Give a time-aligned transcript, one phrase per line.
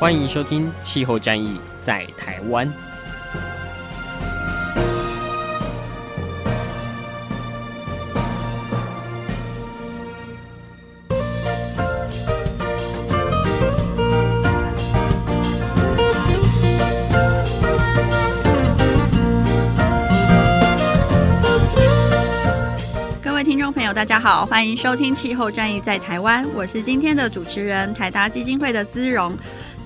[0.00, 2.66] 欢迎收听《气候战役在台湾》。
[23.22, 29.36] 各位听众朋友，大家好，欢迎收听《气候战役在台湾》，我是今天的主持人台达基金会的姿蓉。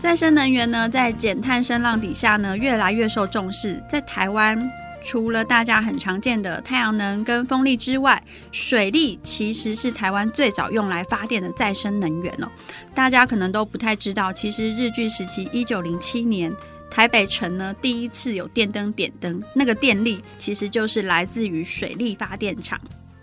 [0.05, 3.83] 再生能源呢，在减碳声浪底下呢，越来越受重视。
[3.89, 4.71] 在台湾，
[5.03, 12.49] 除了大家很常见的太阳能跟风力之外，水力其实是台湾最早用来发电的再生能源哦。
[12.95, 16.55] 大家可能都不太知道，其实日据时期一九零七年，
[16.91, 22.79] 台北城呢第一次有电灯点灯，那个电力其实就是来自于水力发电厂。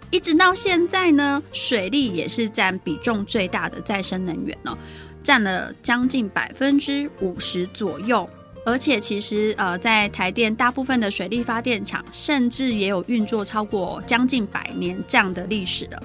[0.10, 4.76] 一直到现在呢，水力也是占比重最大的再生能源哦。
[5.24, 8.30] 占了将近百分之五十左右，
[8.66, 16.04] 而且其实呃，在台电大部分的水力发电厂，甚至也有运作超过将近百年这样的历史了。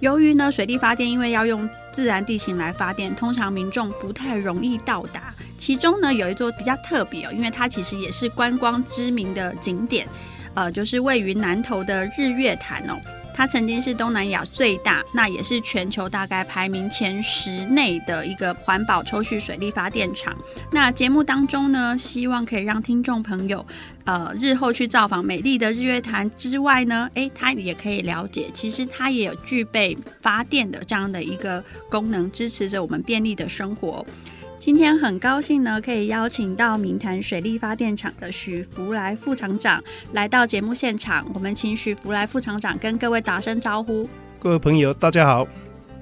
[0.00, 5.34] 由于呢，水力发电因为要用自然地形来发电，通常民众不太容易到达。
[5.56, 10.06] 其中呢，有一座比较特别哦，因为它其实也是观光知名的景点，
[10.54, 12.94] 呃，就是位于南投的日月潭哦。
[13.38, 20.36] 它曾经是东南亚最大，那也是全球大概排名前十内的一个环保抽蓄水力发电厂。
[20.72, 23.64] 那节目当中呢，希望可以让听众朋友，
[24.04, 34.04] 呃，日后去造访美丽的日月潭之外呢，诶，它也可以了解，其实它也有具备发电的这样的一个功能，支持着我们便利的生活。
[34.68, 41.24] 今天很高兴呢，可以邀请到明潭水利发电厂的许福来副厂长来到节目现场。
[41.32, 44.06] 我们请许福来副厂长跟各位打声招呼。
[44.38, 45.48] 各位朋友，大家好。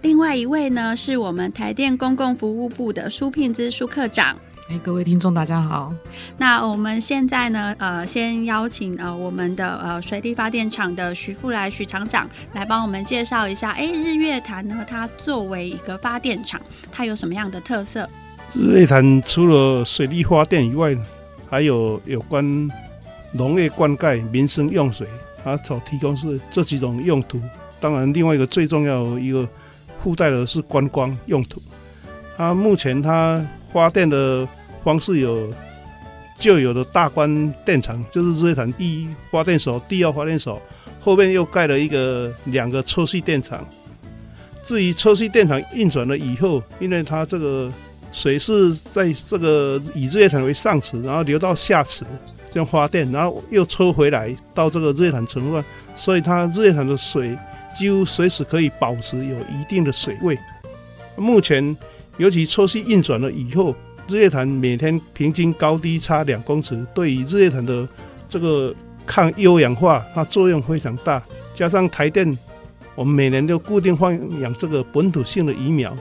[0.03, 4.37] 另外一位呢，是我们台电公共服务部的苏聘之苏科长。
[4.69, 5.95] 哎，各位听众，大家好。
[6.37, 13.71] 那我们现在呢，呃，先邀请呃我们的呃水利发电厂的许福来许厂长来帮我们介绍一下。
[13.71, 16.61] 哎，日月潭呢，它作为一个发电厂，
[16.91, 18.11] 它有什么样的特色？
[18.55, 20.97] 日月潭除了水利发电以外，
[21.49, 22.71] 还有有关
[23.33, 25.07] 农业灌溉、民生用水，
[25.45, 27.41] 它所提供是这几种用途。
[27.79, 29.47] 当然，另外一个最重要一个
[30.03, 31.61] 附带的是观光用途。
[32.37, 34.49] 它目前它发电的
[34.83, 35.53] 方式有
[36.39, 40.61] 旧有的大关电厂，就是日月潭第一发电所、第二发电所，
[40.99, 43.67] 后面又盖了一个两个抽蓄电厂。
[44.63, 47.71] 至于抽蓄电厂运转了以后，因为它这个
[48.17, 52.03] 水是在这个以日月潭为上池，然后流到下池
[52.51, 55.63] 这样发电，然后又抽回来到这个日月潭存放，
[55.95, 57.37] 所以它日月潭的水
[57.79, 60.39] 几乎随时可以保持有一定的水位。
[61.15, 61.77] 目前，
[62.17, 63.77] 尤其抽蓄运转了以后，
[64.09, 67.87] 日月潭每天平均高低差两公尺，对于日月潭的
[68.27, 68.75] 这个
[69.05, 71.23] 抗优氧化，它作用非常大。
[71.53, 72.27] 加上台电，
[72.95, 75.95] 我们每年都固定放养这个本土性的鱼苗。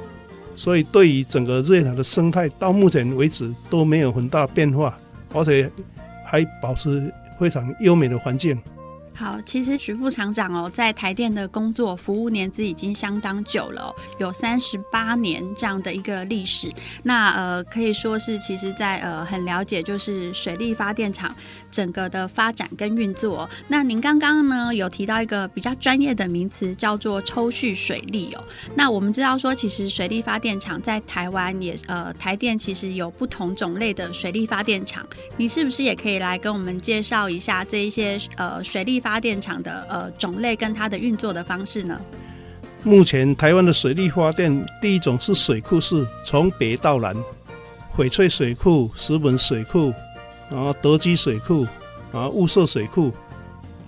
[0.55, 4.97] 所以，对于整个日月潭的生态，到目前为止都没有很大变化，
[5.33, 5.69] 而且
[6.25, 8.57] 还保持非常优美的环境。
[9.15, 16.69] 好，其实许副厂长哦，在台电的工作服务年资已经相当久了，有三十八年这样的一个历史。
[17.01, 21.33] 那呃，可以说是其实在呃很了解，就是水力发电厂
[21.71, 23.49] 整个的发展跟运作。
[23.69, 28.43] 那您刚刚呢有提到一个比较专业的名词，叫做抽蓄水力哦。
[28.75, 35.07] 那我们知道说，其实水力发电厂在台湾也呃台电其实有不同种类的水力发电厂，
[35.37, 42.01] 你是不是也可以来跟我们介绍一下这一些呃水力发电厂的呃种类跟它的运作的方式呢？
[42.81, 47.15] 目前台湾的水力发电，第一种是水库式，从北到南，
[47.95, 49.93] 翡翠水库、石门水库，
[50.49, 51.67] 然后德基水库，
[52.11, 53.11] 然后雾社水库，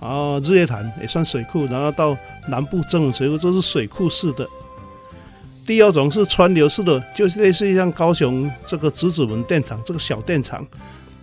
[0.00, 2.16] 然后日月潭也算水库，然后到
[2.48, 4.48] 南部曾文水库，这是水库式的。
[5.66, 10.64] 第二种是川流式的，就是类似于像高雄这个子子门电厂这个小电厂。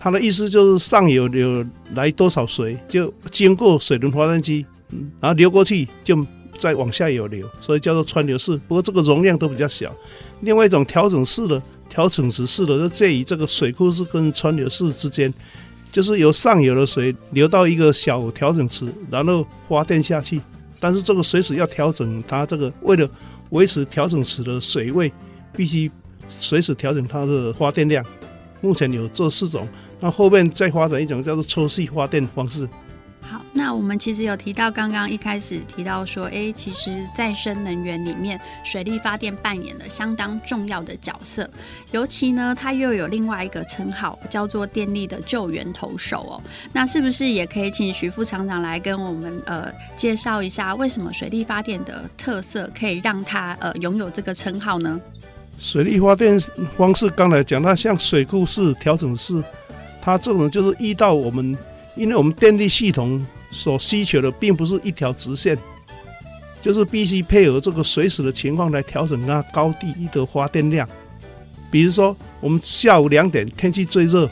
[0.06, 1.66] 它的意思就是上游流
[1.96, 4.64] 来多少水，就经过水轮发电机，
[5.18, 6.24] 然后流过去，就
[6.56, 8.56] 再往下游流，所以叫做川流式。
[8.68, 9.92] 不过这个容量都比较小。
[10.42, 15.34] 另外一种调整式的，调整池式的，就介于这个水库式跟川流式之间，
[15.90, 20.40] 就是由上游的水流到一个小调整池，然后发电下去。
[20.78, 23.10] 但是这个水池要调整，它这个为了
[23.50, 25.12] 维持调整池的水位，
[25.52, 25.90] 必须
[26.28, 28.06] 随时调整它的发电量。
[28.62, 29.68] 目前有这四种，
[30.00, 32.68] 那后面再发展一种叫做抽蓄发电方式。
[33.28, 41.50] 好，那我们其实有提到，刚刚一开始提到说，哎，其实再生能源里面，水力发电扮演了相当重要的角色，
[41.90, 46.42] 尤其呢，它又有另外一个称号，叫做电力的救援投手哦。
[46.72, 55.00] 那是不是也可以请徐副厂长来跟我们呃介绍一下，为什么水力发电的特色可以让它呃拥有这个称号呢？
[55.58, 56.38] 水力发电
[56.76, 59.42] 方式刚才讲，它像水库式、调整式，
[60.06, 61.54] 它这种就是遇到我们。
[61.96, 65.56] 因为我们电力系统所需求的并不是一条直线，
[66.60, 70.86] 就是必须配合这个水时的情况来调整它高低的发电量。
[71.70, 74.28] 比如说，我们下午两点天气最热，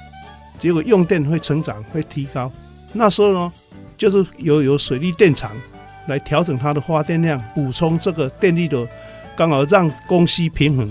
[0.59, 2.53] 结果用电会成长会提高，
[2.93, 3.51] 那时候呢，
[3.97, 5.51] 就是有有水利电厂
[6.07, 8.87] 来调整它的发电量，补充这个电力的，
[9.35, 10.91] 刚好让供需平衡。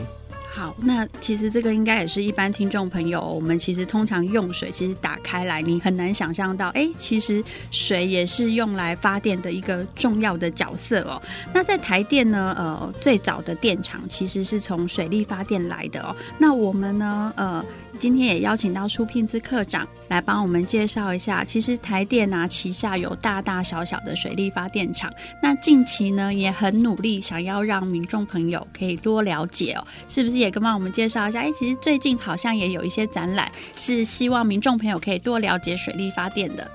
[0.55, 11.19] 好，那其实这个应该也是一般听众朋友，我们其实通常用水，其实打开来，你很难想象到，哎，其实水也是用来发电的一个重要的角色哦。
[11.51, 16.15] 那在台电呢，呃，最早的电厂其实是从水力发电来的哦。
[16.37, 17.65] 那我们呢，呃。
[17.99, 21.43] 今天也邀请到出聘资科长来帮我们介绍一下。
[21.45, 25.11] 其实台电啊旗下有大大小小的水力发电厂，
[25.41, 29.87] 那近期呢也很努力，想要让民众朋友可以多了解哦。
[30.09, 31.39] 是不是也跟帮我们介绍一下？
[31.39, 36.69] 哎，其实最近好像也有一些展览，是希望民众朋友可以多了解水力发电的。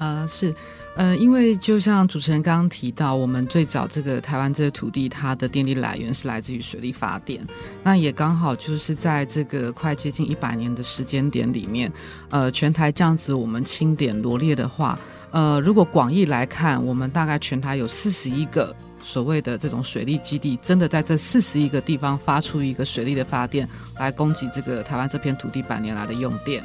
[0.00, 0.52] 啊、呃，是。
[0.96, 7.40] 呃，因为就像主持人刚刚提到，我们最早这个台湾这个土地，它的电力来源是来自于水力发电。
[7.84, 11.90] 那也刚好就是在这个快接近一百年的时间点里面，
[12.28, 14.98] 呃，全台这样子我们清点罗列的话，
[15.30, 23.66] 呃，如果广义来看，我们大概全台有四十一个所谓的这种水利基地，真的在这四十一个地方发出一个水力的发电，
[23.96, 26.62] 来供给这个台湾这片土地百年来的用电。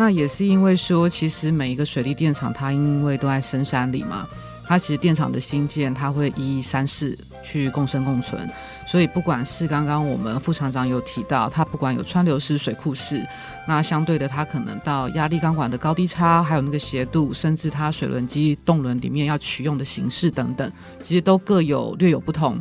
[0.00, 4.26] 那也是因为说，其实每一个水利电厂，它因为都在深山里嘛，
[4.64, 8.48] 它其实电厂的兴建，它会依山势去共生共存。
[8.86, 13.22] 所以不管是刚刚我们副厂长有提到，它不管有川流式、水库式，
[13.68, 22.58] 那相对的，它可能到压力钢管的高低差，还有那个斜度，甚至它水轮机动轮里面要取用的形式等等，其实都各有略有不同。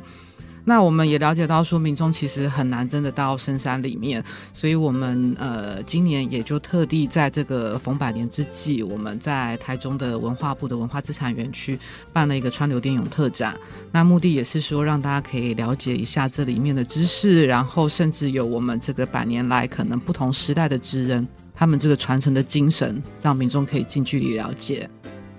[0.69, 4.23] 那我们也了解到，说民众其实很难真的到深山里面，
[4.53, 11.79] 所以我们呃今年也就特地在这个逢百年之际，我们在台中的文化部的文化资产园区
[12.13, 13.57] 办了一个川流电泳特展。
[13.91, 24.87] 那目的也是说让大家可以了解一下这里面的知识，然后甚至有我们这个百年来可能不同时代的职人，他们这个传承的精神，让民众可以近距离了解。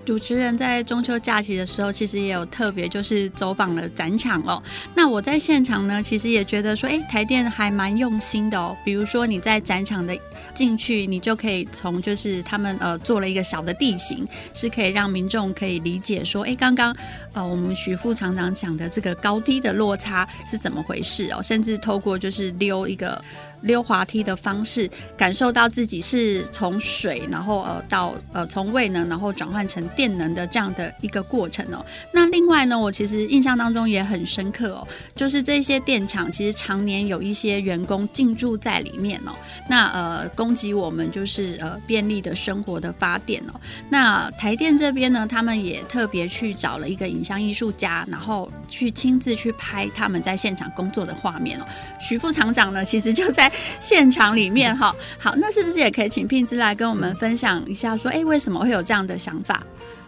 [0.05, 4.61] 主持人在中秋假期的时候，其实也有特别就是走访了展场哦。
[4.95, 8.75] 那我在现场呢，其实也觉得说，哎，台电还蛮用心的哦。
[8.83, 10.17] 比如说你在展场的
[10.53, 16.95] 进去，你就可以从就是他们呃做了一个小的地形，是可以让民众可以理解说，哎，刚刚
[17.33, 23.23] 呃我们许副厂长讲的这个高低的落差是怎么回事哦，甚至透过就是溜一个。
[23.61, 31.85] 溜滑梯的方式，感受到自己是从水，然后呃到呃从位能，然后转换成电能的这样的一个过程哦。
[32.11, 39.31] 那另外呢，我其实印象当中也很深刻哦，就是这些电厂其实常年有一些员工进驻在里面哦。
[39.69, 43.59] 那呃供给我们就是呃便利的生活的发电哦。
[43.89, 51.65] 那台电这边呢，他们也特别去找了一个影像艺术家，然后去亲自去拍他们在现场工作的画面哦。
[51.99, 53.50] 徐副厂长呢，其实就在。
[53.79, 59.63] 现场里面哈，好，那是不是也可以请聘之来跟我们分享一下，说，哎，为什么会有这样的想法？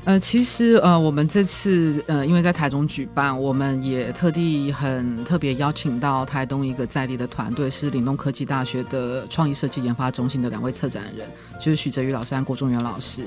[0.06, 11.26] 呃，其实呃，我们这次呃，因为在台中举办，我们也特地很特别邀请到台东一个在地的团队，是岭东科技大学的创意设计研发中心的两位策展人，
[11.58, 13.24] 就是许哲宇老师和郭中元老师。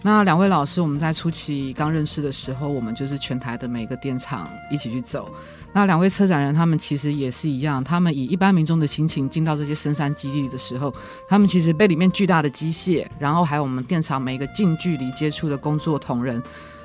[0.00, 5.28] 那两位老师，我们在初期刚认识的时候，我们就是全台的每个电厂一起去走。
[5.72, 10.94] 那两位策展人，他们其实也是一样，他们以一般民众的心情进到这些深山基地的时候，
[11.28, 16.40] 他们其实被里面巨大的机械，然后还有我们电厂每一个近距离接触的工作同仁，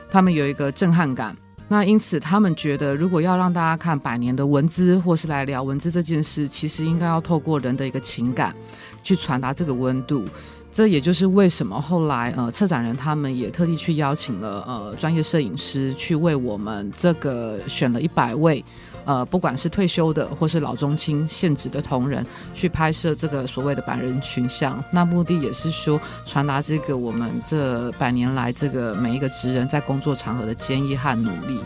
[0.09, 1.35] 他们有一个震撼感。
[1.69, 8.53] 那因此，他们觉得如果要让大家看百年的文字，或是来聊文字这件事，其实应该要透过人的一个情感
[9.01, 10.27] 去传达这个温度。
[10.73, 18.63] 这也就是为什么后来呃，策展人他们也特地去邀请了呃专业摄影师去为我们这个选了一百位。
[19.05, 31.59] 呃，不管是退休的或是老中青现职的同仁，去拍摄这个所谓的百人群像，那目的也是说传达这个我们这百年来这个每一个职人在工作场合的坚毅和努力。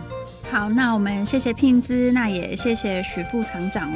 [0.50, 3.92] 好，那我们谢谢聘资，那也谢谢许副厂长。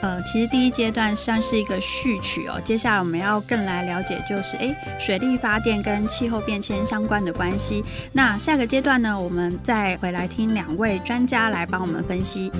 [0.00, 7.84] 呃，其实第一阶段算是一个序曲哦，接下来我们要更来了解，就是诶，水力发电跟气候变迁相关的关系。
[8.12, 12.52] 那下个阶段呢，我们再回来听两位专家来帮我们分析。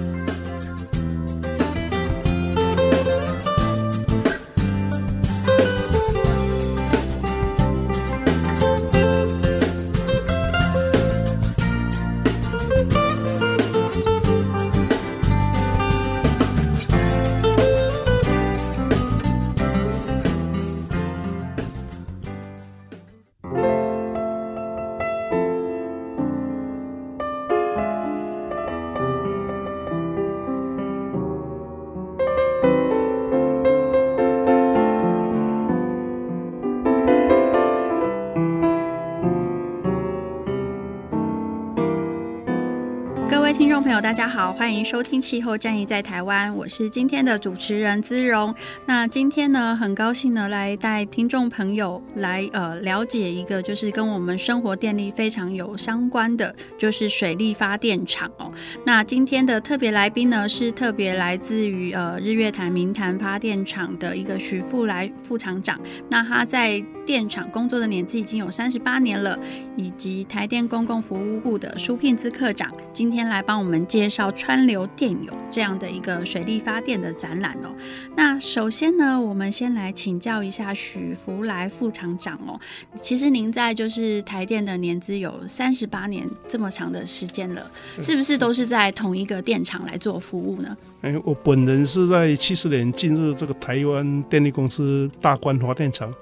[44.00, 48.54] 大家好，欢迎收听《气候战役在台湾》，我是今天的主持人姿荣。
[48.84, 58.52] 那今天呢，很高兴呢，来带听众朋友来呃了解一个，就是跟我们生活电力非常有相关的，就是水力发电厂哦。
[58.84, 65.80] 那今天的特别来宾呢，是特别来自于呃日月潭明潭发电厂的一个徐富来副厂长。
[66.10, 69.38] 那他在电厂工作的年资已经有三十八年了，
[69.76, 77.72] 以及台电公共服务部的苏聘资科长，今天来帮我们介绍川流电涌这样的一个水力发电的展览哦。
[78.16, 82.58] 那首先呢，我们先来请教一下许福来副厂长哦。
[83.00, 87.70] 其实您在就是台电的年资有三十八年这么长的时间了，
[88.02, 90.76] 是不是都是在同一个电厂来做服务呢？
[91.02, 96.12] 哎，我本人是在七十年进入这个台湾电力公司大观发电厂。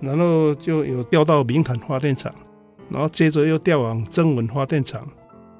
[0.00, 2.34] 然后就有调到明潭发电厂，
[2.90, 5.08] 然后接着又调往增文发电厂，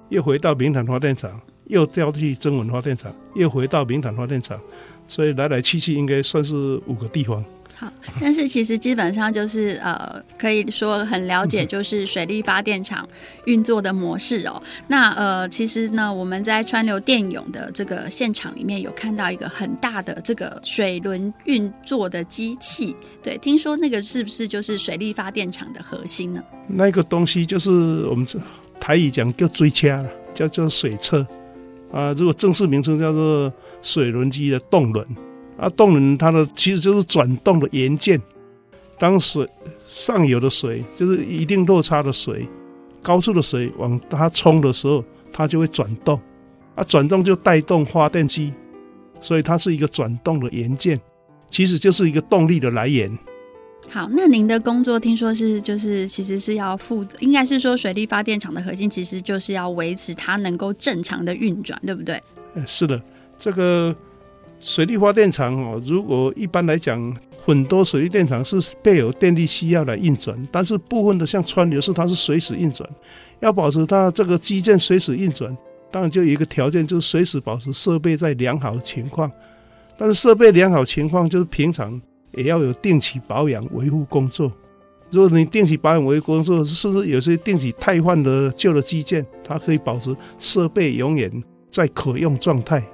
[0.09, 4.61] 又回到明潭发电厂，又调去增文发电厂，又回到明潭发电厂，
[5.09, 7.45] 所以来来去去应该算是五个地方。
[7.79, 13.07] 好，但是其实基本上就是呃，可以说很了解，就是水力发电厂
[13.45, 14.63] 运作的模式哦。
[14.89, 26.43] 那呃，其实呢，我们在川流电涌的这个现场里面有看到一个很大的这个水轮运作的机器，对，听说那个是不是就是水力发电厂的核心呢？
[26.69, 27.71] 那个东西就是
[28.07, 28.27] 我们
[28.81, 31.27] 台语讲叫水车，叫做水车
[31.93, 33.53] 啊，如果正式名称叫做
[33.83, 35.07] 水轮机的动轮。
[35.57, 38.21] 啊，动能它的其实就是转动的元件。
[38.99, 39.47] 当水
[39.87, 42.49] 上游的水就是一定落差的水，
[43.03, 46.19] 高速的水往它冲的时候，它就会转动。
[46.75, 48.53] 啊，转动就带动发电机，
[49.21, 50.99] 所以它是一个转动的元件，
[51.51, 53.11] 其实就是一个动力的来源。
[53.89, 62.21] 好，那您的工作听说是就是其实是要负责，应该是说水力发电厂的核心其实就是要维持它能够正常的运转，对不对？
[62.67, 63.01] 是的，
[63.39, 63.95] 这个。
[64.59, 72.89] 水力发电厂哦，如果一般来讲，很多水力电厂是备有电力需要来运转，但是部分的像川流是它是随时运转，
[73.41, 75.57] 要保持它这个机件随时运转，
[75.91, 79.31] 当然就有一个条件，就是随时保持设备在良好情况。
[79.99, 82.01] 但是设备良好情况，就是平常
[82.33, 84.51] 也要有定期保养维护工作。
[85.11, 91.31] 如果你定期保养维护工作，是不是有些定期汰换的旧的机件，它可以保持设备永远
[91.71, 92.85] 在可用状态。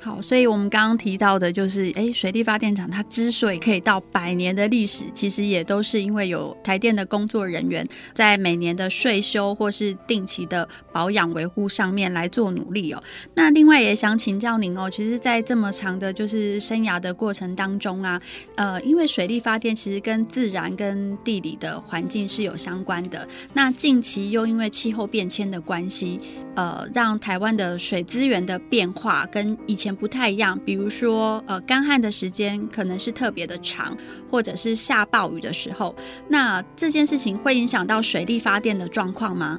[0.00, 13.02] 好，所以我们刚刚提到的，就是诶，水力发电厂它之所以可以到百年的历史，其实也都是因为有台电的工作人员在每年的岁修或是定期的保养维护上面来做努力哦。
[13.34, 18.22] 那另外也想请教您哦，其实，在这么长的就是生涯的过程当中啊，
[18.54, 23.26] 呃，因为水力发电其实跟自然跟地理的环境是有相关的。
[23.52, 26.20] 那近期又因为气候变迁的关系，
[26.54, 33.96] 呃，让台湾的水资源的变化跟以前不太一样，比如说，呃，干旱的时间可能是特别的长，
[34.30, 35.94] 或者是下暴雨的时候，
[36.28, 39.58] 那这件事情会影响到水力发电的状况吗？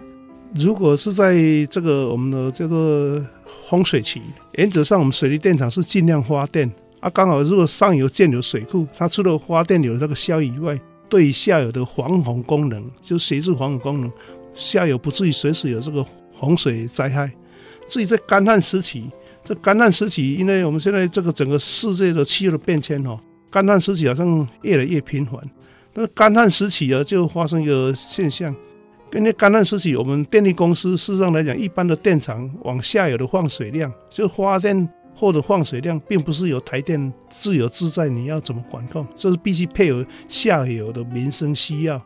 [0.55, 1.35] 如果是在
[1.69, 4.21] 这个我们的叫做洪水期，
[4.53, 7.09] 原则上我们水利电厂是尽量发电啊。
[7.11, 14.11] 刚好如果上游建有水库，它除了发电有那个效益以外，对下游的防洪功能，就随时防洪功能，
[14.55, 17.31] 下游不至于随时有这个洪水灾害。
[17.87, 19.09] 至于在干旱时期。
[19.49, 25.41] 这干旱时期，因为我们现在这个整个世界的气候的变迁哦，干旱时期好像越来越频繁，
[25.95, 28.55] 那干旱时期啊，就发生一个现象。
[29.11, 39.03] 因为干旱时期，我们电力公司事实上来讲，一般的电厂往下游的放水量，就发电或者放水量，并不是由台电自由自在，你要怎么管控？
[39.15, 41.99] 这是必须配合下游的民生需要。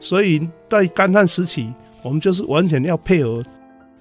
[0.00, 3.40] 所以在干旱时期，我们就是完全要配合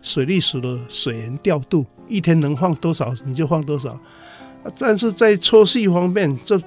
[0.01, 3.97] 水利署的水源调度，一天能放多少你就放多少。
[4.77, 6.59] 但是在抽蓄方面，这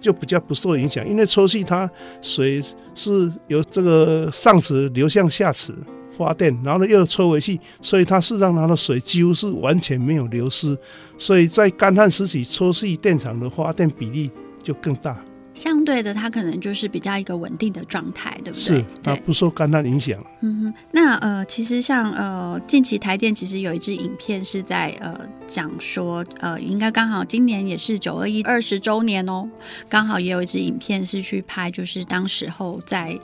[0.00, 2.62] 就比较不受影响，因为抽蓄它水
[2.94, 5.74] 是由这个上池流向下池
[6.16, 10.78] 发电，然后呢又抽回去，所以它事实上它的水几乎是完全没有流失，
[11.18, 14.30] 所以在干旱时期抽蓄电厂的发电比例
[14.62, 15.18] 就更大。
[15.54, 18.78] 相对的，它可能就是比较一个稳定的状态，对不对？
[18.78, 20.18] 是，它不受干旱影响。
[20.40, 29.48] 嗯哼，那呃，其实像呃，近期台电其实有一支影片是在呃讲说，呃，应该刚好今年也是九二一二十周年哦，
[29.88, 33.18] 刚好也有一支影片是去拍，就是当时候在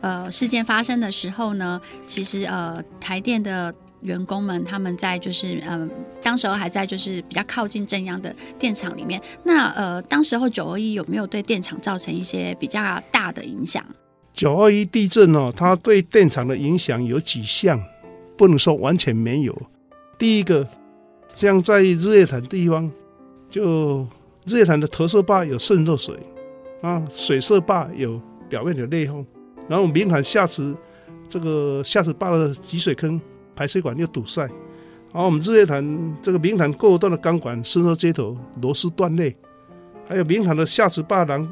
[0.00, 3.74] 呃事件发生的时候呢，其实呃台电的。
[4.02, 5.88] 员工们他们在就是嗯，
[6.22, 9.20] 当时候还在就是比较靠近正央的电厂里面。
[9.44, 13.84] 那呃，当时候九二一有没有对电厂造成一些比较大的影响？
[14.32, 17.82] 九二一地震哦，它对电厂的影响有几项，
[18.36, 19.62] 不能说完全没有。
[20.18, 20.66] 第一个，
[21.34, 22.90] 像在日月潭地方，
[23.50, 24.06] 就
[24.46, 26.16] 日月潭的投射坝有渗漏水
[26.80, 29.24] 啊，水射坝有表面有裂缝，
[29.68, 30.74] 然后明潭下池
[31.28, 33.20] 这个下池坝的集水坑。
[33.54, 34.42] 排水管又堵塞，
[35.12, 39.34] 然后我们日月潭这个明潭过段的钢管伸缩接头螺丝断裂，
[40.08, 41.48] 还有明潭的下池坝廊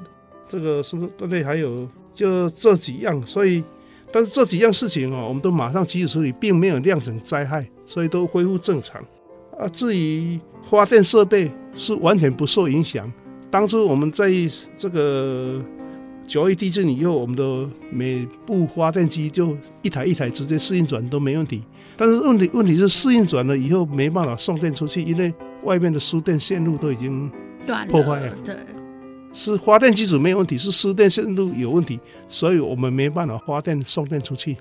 [0.49, 3.63] 这个伸缩断裂，还有就这几样，所以
[4.11, 9.01] 但是这几样事情啊，我们都马上及时处理，并没有酿成灾害，所以都恢复正常。
[9.59, 13.13] 啊，至于发电设备是完全不受影响，
[13.51, 14.31] 当初我们在
[14.77, 15.63] 这个。
[16.31, 21.61] 九二一地震以后，我们的每部发电机就一台一台直接适应转都没问题。
[21.97, 25.35] 但是问题问题是适应转了以后没办法送电出去，因为
[25.65, 27.29] 外面的输电线路都已经
[27.89, 28.37] 破坏了。
[28.45, 28.55] 对，
[29.33, 34.57] 是发电机组没有问题，是输电线路有问题，所以我们没办法发电送电出去。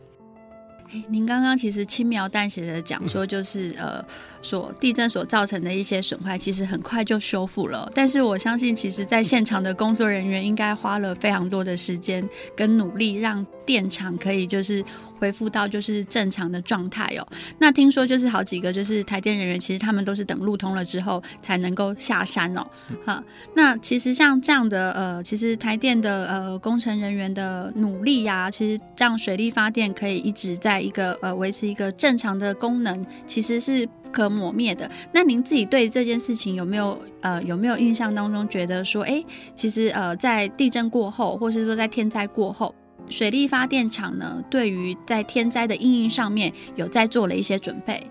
[1.08, 4.04] 您刚刚其实轻描淡写的讲说，就是呃，
[4.42, 7.90] 所地震所造成的一些损坏，其实很快就修复了。
[7.94, 14.84] 但是我相信，其实在现场的工作人员应该花了非常多的时间跟努力，让电厂可以就是。
[15.20, 17.28] 恢复到就是正常的状态哦。
[17.58, 22.66] 那听说就是好几个就是台电人员，其实他们都是等路通了之后才能够下山哦。
[23.04, 23.22] 好，
[23.54, 34.90] 那其实像这样的呃，其实台电的呃工程人员的努力呀、啊，其实让水力发电可以一直在一个呃维持一个正常的功能，其实是不可磨灭的。
[35.12, 39.22] 那您自己对这件事情有没有呃有没有印象当中觉得说，哎，
[39.54, 42.74] 其实呃在地震过后，或是说在天灾过后，
[43.10, 48.02] 水力发电厂呢，对于在天灾的应应上面有在做了一些准备。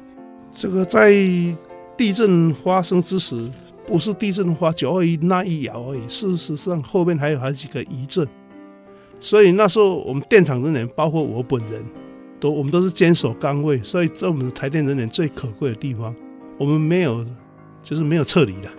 [0.50, 1.10] 这个在
[1.96, 3.50] 地震发生之时，
[3.86, 8.26] 不是地震发九二一那一摇而已，事实上后面还有好几个余震。
[9.20, 11.84] 所以那时候我们电厂人员，包括我本人
[12.38, 13.82] 都，我们都是坚守岗位。
[13.82, 16.14] 所以在我们的台电人员最可贵的地方，
[16.56, 17.26] 我们没有，
[17.82, 18.70] 就是没有撤离的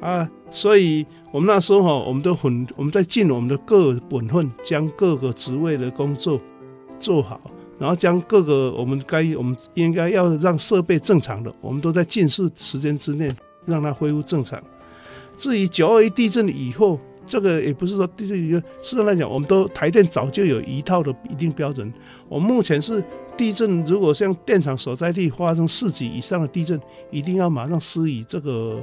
[0.06, 0.28] 啊。
[0.50, 6.38] 所以，我们那时候哈，我们都很，我们在尽我们的各本分，将各个职位的工作
[6.98, 7.40] 做好，
[7.78, 14.62] 然后将各个我们该我们应该要让设备正常的，我们都在尽速时间之内让它恢复正常。
[15.38, 21.90] 至于九二一地震以后，这个也不是说地震以后，事实来讲，我们都台电早就有一套的一定标准。
[22.28, 23.02] 我们目前是
[23.38, 26.78] 地震，如果像电厂所在地发生四级以上的地震，
[27.10, 28.78] 一定要马上施以这个。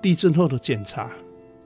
[0.00, 1.10] 地震后的检查，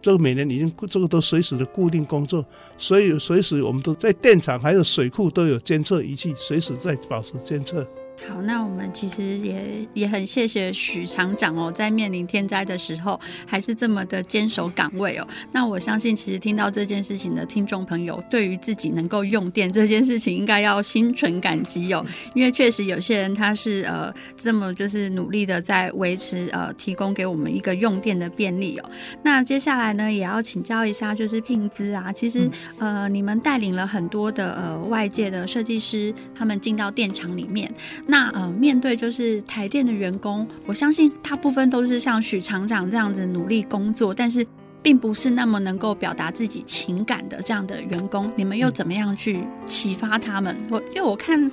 [0.02, 2.44] 这个每年已经这个都随时的固定工作，
[2.76, 7.86] 所以随时我们都在电厂还有水库都有监测仪器，随时在保持监测。
[8.28, 15.26] 好，那我们其实也也很谢谢许厂长哦，在面临天灾的时候，还是这么的坚守岗位哦。
[15.50, 22.04] 那我相信，其实听到这件事情的听众朋友，对于自己能够用电这件事情，应该要心存感激哦。
[22.34, 28.90] 因为确实有些人他是呃这么就是努力的在维持呃提供给我们一个用电的便利哦。
[29.24, 37.68] 那接下来呢，也要请教一下，就是聘资啊，其实呃你们带领了很多的呃外界的设计师，他们进到电厂里面。
[38.12, 44.46] 那呃，面对就是台电的员工，我相信大部分都是像许厂长这样子努力工作，但是
[44.82, 50.54] 并不是那么能够表达自己情感的这样的员工，你们又怎么样去启发他们？
[50.70, 51.50] 我因为我看。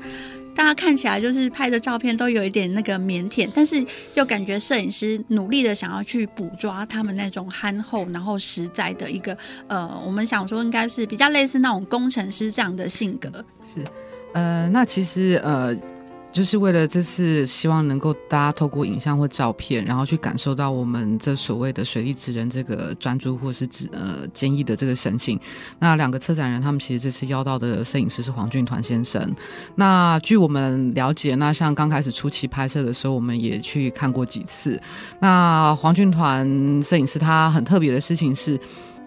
[0.56, 13.30] 大家看起来就是拍的照片都有一点那个腼腆，但是又感觉摄影师努力的想要去捕捉他们那种憨厚然后实在的一个呃，我们想说应该是比较类似那种工程师这样的性格。
[13.64, 13.86] 是，
[14.34, 15.74] 呃，那其实呃。
[16.32, 25.40] 就是为了这次，希望能够大家透过影像或照片，然后去感受到我们这所谓的水利职人这个专注或是职呃坚毅的这个神情。
[25.80, 29.36] 那两个策展人，他们其实这次邀到的摄影师是黄俊团先生。
[29.76, 34.80] 那据我们了解，那像刚开始初期拍摄的时候，我们也去看过几次。
[35.20, 36.48] 那黄俊团
[36.84, 38.60] 摄影师他很特别的事情是。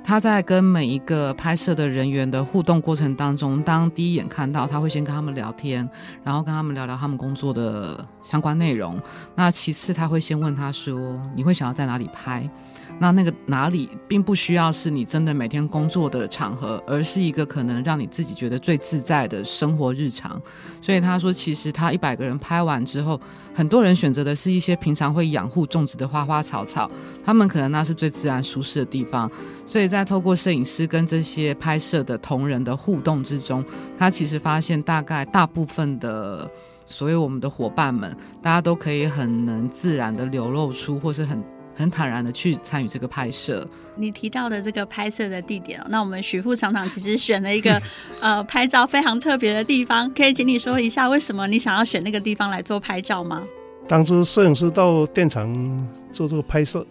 [0.05, 5.88] 他在跟每一个拍摄的人员的互动过程当中，当第一眼看到，他会先跟他们聊天，
[6.25, 9.01] 然后跟他们聊聊他们工作的相关内容。
[9.37, 12.49] 那其次，他会先问他说：“你会想要在哪里拍？”
[12.98, 20.40] 那那个哪里并不需要是你真的每天工作的场合，而是一个可能让你自己觉得最自在的生活日常。
[20.81, 23.20] 所以他说，其实他一百个人拍完之后，
[23.52, 26.88] 很多人选择的是一些平常会养护种植的花花草草，
[27.24, 29.28] 他们可能那是最自然舒适的地方。
[29.66, 33.64] 所以在透过摄影师跟这些拍摄的同仁的互动之中，
[33.98, 36.48] 他其实发现大概大部分的
[36.87, 41.42] 所有我们的伙伴们，大家都可以很能自然的流露出，或是很。
[41.74, 43.66] 很坦然的去参与这个拍摄。
[43.94, 47.80] 你提到的这个拍摄的地点，那我们许副厂长其实选了一个
[48.20, 53.42] 呃拍照非常特别的地方，可以请你说一下为什么你想要选那个地方来做拍照吗？
[53.87, 56.87] 当初摄影师到电厂做这个拍摄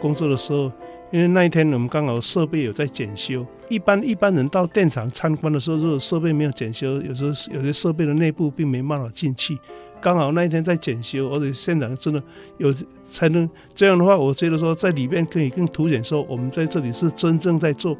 [0.00, 0.70] 工作的时候，
[1.10, 9.58] 因为那一天我们刚好设备有在检修，一般一般人到电厂参观的时候，如果设备没有检修，有时候有些设备的内部并没办法进去。
[10.04, 12.22] 刚好那一天在检修，而且现场真的
[12.58, 12.70] 有
[13.08, 17.96] 才能这样的话，我觉得说在里面可以更凸显说我们在这里是真正在做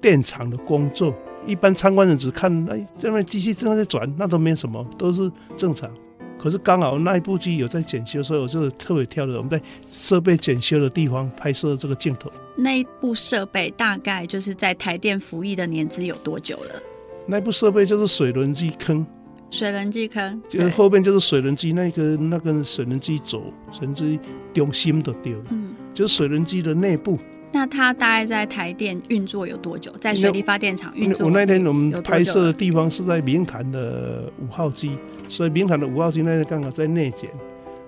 [0.00, 1.12] 电厂的工作。
[1.44, 5.90] 一般参观人只看哎，这边机器正在转，那都没什么，都是正常。
[6.38, 12.30] 可是刚好那一部机有在检修，所以我就特别挑了我们在设备检修的地方拍摄这个镜头。
[12.54, 16.80] 那一部设备大概就是在台电服役的年资有多久了？
[17.26, 19.04] 那部设备就是水轮机坑。
[19.50, 24.20] 水轮机坑，就是后面就是水轮机那个那个水轮机轴，水轮机
[24.52, 27.18] 中心都丢了，嗯，就是水轮机的内部。
[27.50, 29.90] 那它大概在台电运作有多久？
[29.98, 31.26] 在水力发电厂运作？
[31.26, 37.30] 我那天我们拍摄的地方是在明潭的五号机，所以明潭的五号机那天刚好在内检。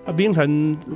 [0.03, 0.49] 啊，明潭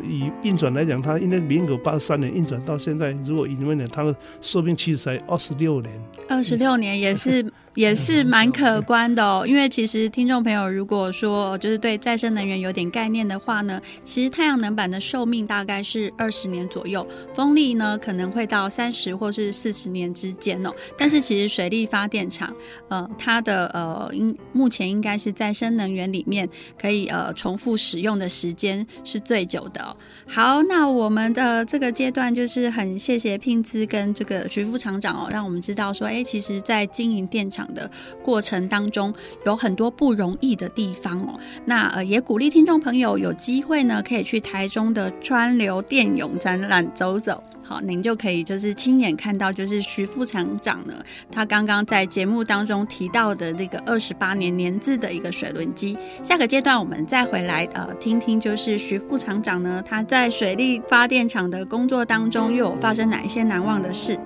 [0.03, 5.93] 以运转来讲，它因为民国八十三年运转到现在，如果以你们讲，它的寿命其实才二十六年。
[6.27, 7.45] 二十六年也是。
[7.75, 20.71] 也是蛮可观的哦，因为其实听众朋友如果说就是对再生能源有点概念的话呢，其实太阳能板的寿命大概是二十年左右，风力呢可能会到三十或是四十年之间哦。
[20.97, 22.53] 但是其实水力发电厂，
[22.87, 26.47] 呃，它的呃应目前应该是再生能源里面
[26.79, 29.95] 可以呃重复使用的时间是最久的哦。
[30.27, 37.89] 好，那我们的这个阶段就是很谢谢聘姿跟这个徐副厂长哦，让我们知道说，哎，其实，在经营电厂的
[38.23, 39.13] 过程当中，
[39.45, 41.39] 有很多不容易的地方哦。
[41.65, 47.43] 那呃，也鼓励听众朋友有机会呢，可以去台中的川流电泳展览走走。
[47.67, 50.93] 好，您就可以就是亲眼看到，就是徐副厂长呢，
[51.31, 55.97] 他刚刚在节目当中提到的这个二十八年年制的一个水轮机。
[56.21, 64.19] 下个阶段我们再回来呃，听听就是徐副厂长呢，他在水力发电厂的工作当中又有发生哪一些难忘的事。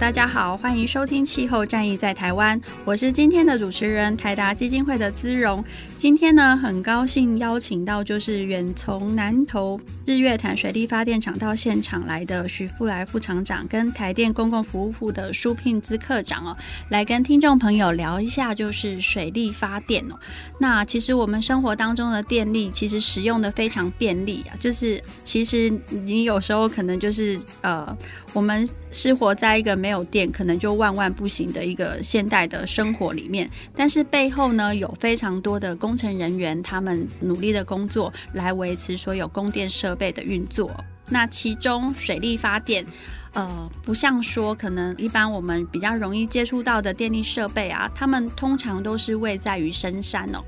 [0.00, 5.62] 大家好，欢迎收听《气候战役在台湾》，我是今天的主持人台达基金会的姿荣。
[5.98, 16.56] 今天呢，很高兴邀请到就是远从南投日月潭水力发电厂到现场来的许富来副厂长，跟台电公共服务部的舒聘姿科长哦，
[16.88, 20.14] 来跟听众朋友聊一下就是水力发电哦。
[20.58, 27.86] 那其实我们生活当中的电力其实使用的非常便利啊，就是其实你有时候可能就是呃，
[28.32, 40.70] 我们是活在一个没没有电可能就万万不行的一个现代的生活里面，但是背后呢，有非常多的工程人员他们努力的工作来维持所有供电设备的运作。
[41.08, 42.86] 那其中水力发电，
[43.32, 50.38] 呃，不像说可能一般我们比较容易接触到的电力设备啊，他们通常都是位在于深山哦。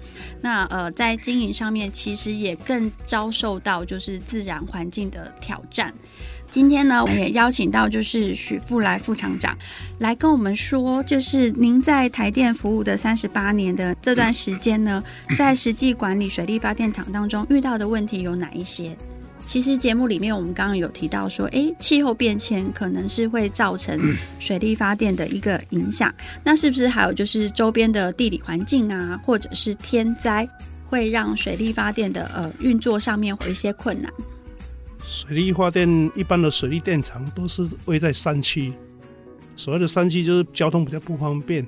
[0.40, 5.92] 那呃，在经营上面其实也更遭受到就是自然环境的挑战。
[6.52, 9.56] 今天呢，我们也邀请到就是许富来副厂长
[10.00, 15.02] 来跟我们说，就是您在台电服务的三十八年的这段时间呢，
[15.34, 18.94] 在实际管理水力发电厂当中遇到的问题有哪一些？
[19.46, 23.98] 其实节目里面我们刚刚有提到说，诶，气候变迁可能是会造成
[24.38, 30.46] 水力发电的一个影响， 那是不是还有就是周边的地理环境啊，或者是天灾，
[30.84, 34.12] 会让水力发电的呃运作上面会有一些困难？
[35.04, 38.72] 水力发电一般的水力电厂都是位在山区，
[39.56, 41.66] 所谓的山区就是交通比较不方便。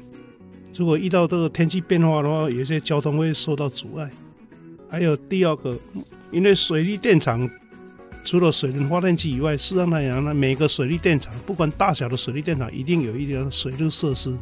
[0.77, 4.11] 如果遇到这个天气变化的话，有些交通会受到阻碍。
[4.89, 5.77] 还有第二个，
[6.31, 7.49] 因为水力电厂
[8.25, 14.37] 除了水能发电机以外，事实上来讲呢，每个水力电厂不管大小的水力电厂，一定有一点水路设施，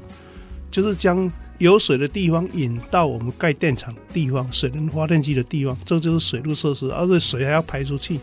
[0.71, 8.19] 就是将有水的地方引到我们盖电厂地方，水能发电机的地方，这就是水路设施，而且水还要排出去。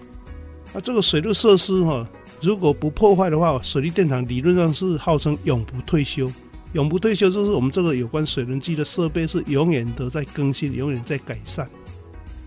[0.71, 2.07] 那这个水路设施哈，
[2.41, 6.31] 如果不破坏的话，水力电厂理论上是号称永不退休。
[6.73, 11.67] 永不退休就是我们这个有关水轮机的设备是永远都在更新，永远在改善，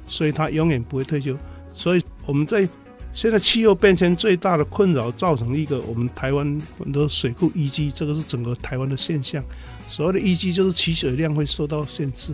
[0.06, 1.36] 所以它永远不会退休。
[1.74, 2.68] 所以我们在
[3.12, 9.42] 现在气候变迁最大的困扰，造成一个我们台湾很多水库淤积，这个是整个台湾的现象。
[9.88, 12.32] 所谓的淤积就是取水量会受到限制，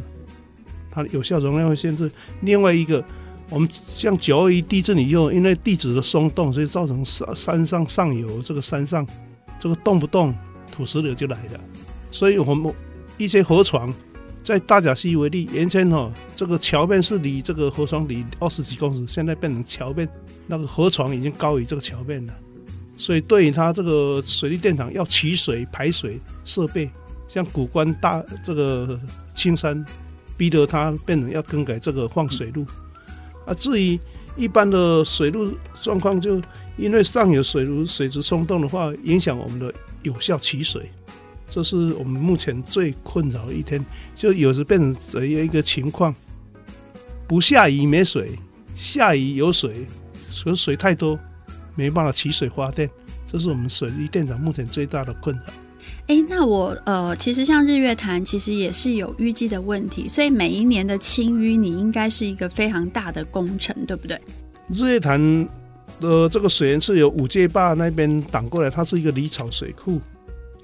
[0.91, 2.11] 它的有效容量会限制。
[2.43, 3.03] 另外一个。
[3.51, 9.07] 我们像九二一地震以后，因为地质的松动，所以造成山山上上游这个山上
[9.59, 10.35] 这个动不动
[10.71, 11.61] 土石流就来了。
[12.11, 12.73] 所以我们
[13.17, 13.93] 一些河床，
[14.45, 20.09] 在大甲溪为例，原先哈这个桥面是离这个河床离二十几公尺，现在变成桥面
[20.47, 22.35] 那个河床已经高于这个桥面了。
[22.97, 26.91] 所以对于它这个水利电厂要取水排水设备，
[27.29, 29.01] 像古关大这个
[29.35, 29.85] 青山，
[30.37, 32.67] 逼得它变成要更改这个放水路。
[33.49, 33.99] 啊，至于
[34.37, 36.41] 一般的水路状况，就
[36.77, 40.91] 因为上游水路水质松动的话，影响我们的有效取水，
[41.49, 43.85] 这是我们目前最困扰一天。
[44.15, 46.15] 就有时变成这样一个情况：
[47.27, 48.33] 不下雨没水，
[48.77, 49.87] 下雨有水，
[50.45, 51.19] 可水太多，
[51.75, 52.89] 没办法取水发电，
[53.27, 55.43] 这是我们水利电厂目前最大的困扰。
[56.09, 64.19] 哎，那我呃，其实像日月潭，其实也是有淤积的问题，所以每一年的清淤，你应该是一个非常大的工程，对不对？
[64.73, 65.21] 日月潭
[66.01, 70.01] 的这个水源是由五界坝那边挡过来，它是一个离草水库，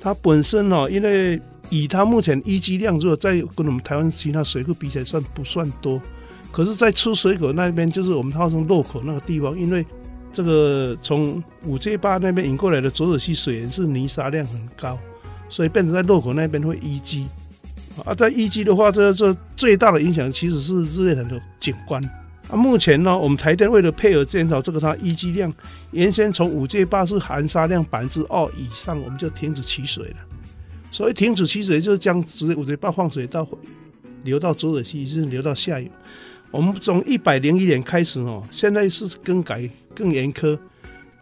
[0.00, 6.00] 它本身哦，因为以它目前淤积量，如果在跟我们台湾其他水库比起来，算不算多？
[6.50, 9.84] 可是，在出水口那边，就是我们号称漏口那个地方，因为
[10.32, 14.98] 这个从五界坝那边引过来的浊水溪水源是泥沙量很高。
[15.54, 17.28] 所以变成在洛口那边会淤积，
[18.04, 22.02] 啊，在淤积的话，这这最大的影响其实是日月潭的景观。
[22.50, 25.54] 啊，目前呢，我们台电为了配合减少这个它淤积量，
[25.92, 30.16] 原先从五界坝是含沙量百分之二以上，我们就停止取水了。
[30.90, 33.46] 所以停止取水就是将直接五界坝放水到
[34.24, 35.86] 流到浊水溪，是流到下游。
[36.50, 40.58] 我们从一百零一年开始哦，现在是更改更严苛，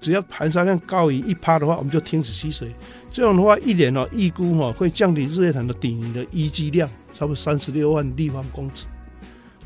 [0.01, 2.71] 只要含沙量高于一趴的话，我们就停止取水。
[3.13, 8.87] 这样的话，一年哦，预估哈会降低日月潭的底泥的淤积量，差不多三十六万立方公尺，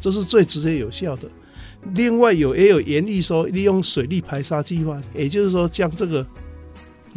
[0.00, 1.28] 这是最直接有效的。
[1.94, 6.26] 另外有也有研议说，利用水力排沙计划，也就是说将这个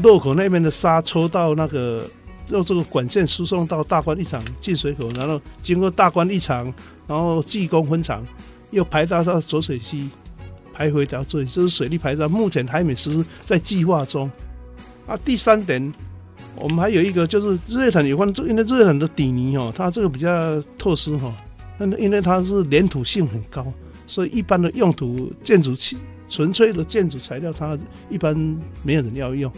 [0.04, 2.08] 漏口那边的沙抽到那个
[2.50, 6.72] 用这个管线输送到大观一厂进水口，然后经过大观一厂，
[7.08, 8.24] 然后技工分厂，
[8.70, 10.12] 又排到到浊水溪，
[10.72, 14.30] 排回到这里，这是水力排沙，目前还没实施，在计划中。
[15.08, 15.92] 啊，第三点。
[16.56, 21.34] 我们还有一个就是日月潭有关，因为日月潭的底泥哦，它这个比较特殊哈，
[21.78, 23.66] 那因为它是粘土性很高，
[24.08, 27.78] 所以一般的用途建筑器纯粹的建筑材料，它
[28.10, 28.36] 一般
[28.84, 29.52] 没有人要用，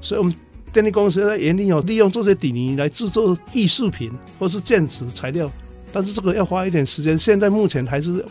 [0.00, 0.34] 所以我们
[0.72, 5.50] 电力公司在原地哦，利用这些底泥来制作艺术品或是建筑材料，
[5.92, 7.18] 但是这个要花一点时间。
[7.18, 8.24] 现在目前还是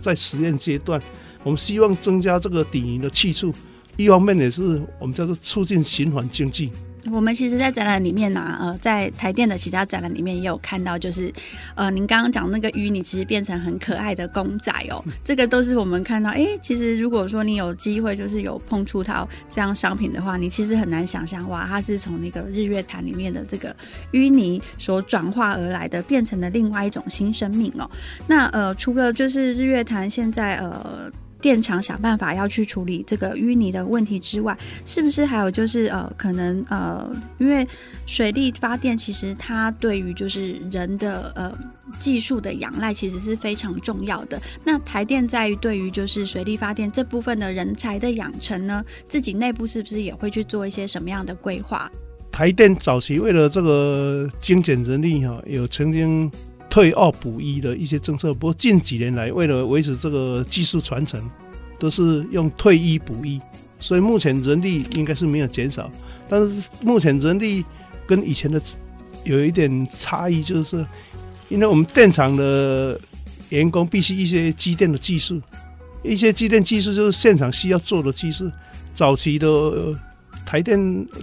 [0.00, 1.00] 在实验阶段。
[1.44, 3.54] 我们希望增加这个底泥的去处，
[3.96, 6.70] 一方面也是我们叫做促进循环经济。
[7.10, 11.32] 我们其实，在展览里面呢、啊，呃，在台电的其他展览里面也有看到，就是，
[11.74, 16.30] 呃，您刚刚讲那个淤泥，其实变成很可爱的公仔哦， 这个都是我们看到。
[16.30, 23.74] 哎，其实如果说你有机会，就是有碰触到这样商品的话，你其实很难想象，哇，它是从那个日月潭里面的这个
[24.12, 27.88] 淤泥所转化而来的，变成了另外一种新生命哦。
[28.26, 31.10] 那呃，除了就是日月潭现在呃。
[31.40, 37.66] 电厂想办法要去处理这个淤泥的问题之外，是不是还有就是呃，可能呃，因为
[38.06, 41.56] 水力发电其实它对于就是人的呃
[42.00, 44.40] 技术的仰赖其实是非常重要的。
[44.64, 51.90] 那台电在于对于就是水力发电这部分的人才的养成呢，自己内部是不是也会去做一些什么样的规划？
[52.32, 56.30] 台电早期为了这个精简人力哈，有曾经。
[56.70, 61.18] 退二补一的一些政策，不过近几年来，为了维持这个技术传承，
[61.78, 63.40] 都是用退一补一，
[63.80, 65.90] 所以目前人力应该是没有减少，
[66.28, 67.64] 但是目前人力
[68.06, 68.60] 跟以前的
[69.24, 70.84] 有一点差异，就是
[71.48, 73.00] 因为我们电厂的
[73.48, 75.40] 员工必须一些机电的技术，
[76.02, 78.50] 一些机电技术就是现场需要做的技术。
[78.92, 79.48] 早期的
[80.44, 80.78] 台电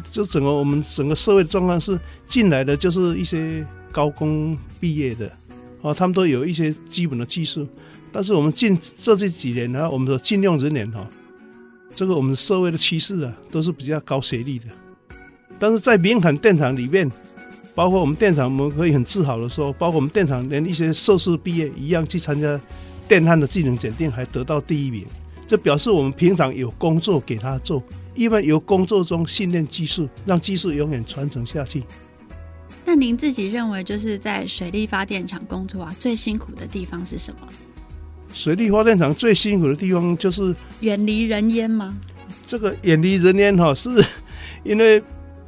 [0.09, 3.63] 就整个我们整个社会的状况是进来的就是一些。
[3.95, 5.31] 高工毕业的，
[5.79, 7.65] 哦，他们都有一些基本的技术，
[8.11, 11.07] 但是我们近这这几年呢，我们的禁用人员哈，
[11.95, 14.65] 这个我们社会的趋势啊，都是比较高学历的。
[15.57, 17.09] 但是在明潭电厂里面，
[17.73, 22.59] 包括我们电厂，我们可以很自豪的说，包括我们电厂连一些硕士毕业一样去参加
[23.07, 25.05] 电焊的技能检定，还得到第一名，
[25.47, 27.81] 这表示我们平常有工作给他做，
[28.13, 31.83] 一般由工作中训练技术，让技术永远传承下去。
[32.85, 37.39] 那您自己认为，就是在水力发电厂工作啊，最辛苦的地方是什么？
[38.31, 41.97] 水力发电厂最辛苦的地方就是远离人烟吗？
[42.45, 43.89] 这个远离人烟哈，是
[44.63, 45.01] 因为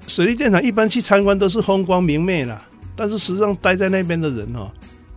[0.08, 4.71] 水利电厂一般去参观都是风光明媚啦，但是实际上待在那边的人哈，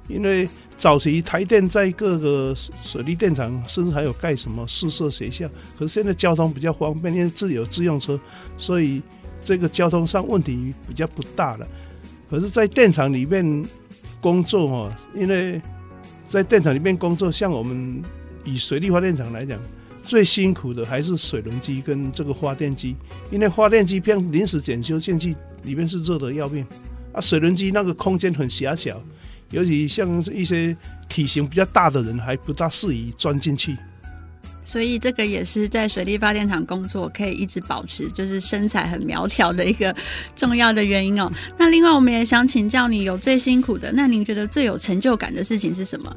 [0.08, 8.20] 因为早期台电在各个水利电厂，甚至还有盖什么宿舍学校，可是现在交通比较方便，因为自有自用车，
[8.58, 9.00] 所以
[9.42, 11.66] 这个交通上问题比较不大了。
[12.30, 13.64] 可是，在电厂里面
[14.20, 15.60] 工作哦，因为
[16.24, 18.00] 在电厂里面工作，像我们
[18.44, 19.58] 以水力发电厂来讲，
[20.00, 22.94] 最辛苦的还是水轮机跟这个发电机，
[23.32, 26.64] 因为发电机偏临时检修进去，里面是热的要命
[27.12, 27.20] 啊。
[27.20, 29.02] 水轮机那个空间很狭小，
[29.50, 30.76] 尤其像一些
[31.08, 33.76] 体型比较大的人，还不大适宜钻进去。
[34.64, 39.94] 所以这个也是在水力发电厂工作可以一直保持就是身材很苗条的一个
[40.36, 41.30] 重要的原因哦。
[41.58, 46.14] 那另外我们也想请教你，有最辛苦的，那您觉得最有成就感的事情是什么？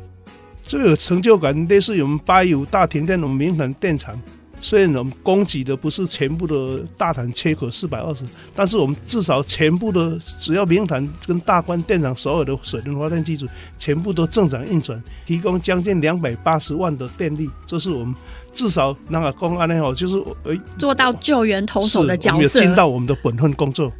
[0.62, 4.18] 最有成就感类似我们八一五大停电，我们明潭电厂。
[4.64, 8.24] 虽然我们供给的不是全部的大潭缺口四百二十，
[8.56, 13.46] 但是我们至少全部的只要明潭跟大关电厂所有的水能发电机组
[13.78, 18.16] 全部都正常运转，提供将近两百八十万的电力，这是我们
[18.54, 23.92] 至少那个公安呢，好，就是诶做到救援投手的角色，尽到我们的本分工作。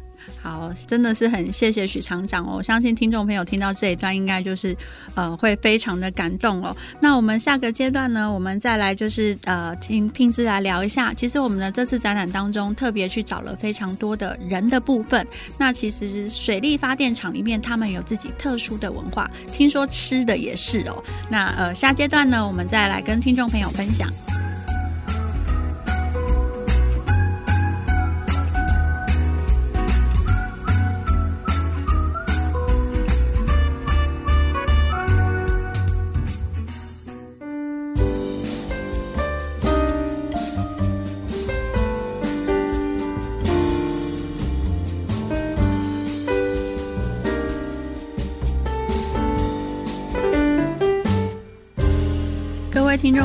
[0.44, 2.56] 好，真的是很谢谢许厂长哦！
[2.58, 4.76] 我相信听众朋友听到这一段，应该就是
[5.14, 6.76] 呃会非常的感动哦。
[7.00, 11.14] 那我们下个阶段呢，我们再来就是呃听聘姿来聊一下。
[11.14, 15.26] 其实我们的这次展览当中，特别去找了非常多的人的部分。
[15.56, 21.02] 那其实水力发电厂里面，他们有自己特殊的文化，听说吃的也是哦。
[21.30, 24.12] 那呃下阶段呢，我们再来跟听众朋友分享。